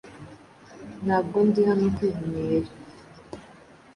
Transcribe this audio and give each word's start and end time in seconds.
Ntabwo 1.05 1.37
ndi 1.47 1.61
hano 1.69 1.85
kwihimira 1.95 2.69